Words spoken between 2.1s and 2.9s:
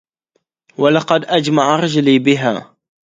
بها